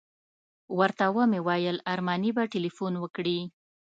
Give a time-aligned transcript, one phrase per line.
[0.77, 3.39] ورته ومې ویل ارماني به تیلفون وکړي.